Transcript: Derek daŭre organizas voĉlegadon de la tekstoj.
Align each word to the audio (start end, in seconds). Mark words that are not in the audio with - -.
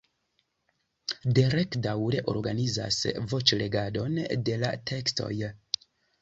Derek 1.39 1.77
daŭre 1.87 2.21
organizas 2.33 2.97
voĉlegadon 3.35 4.19
de 4.49 4.57
la 4.65 4.73
tekstoj. 4.95 5.31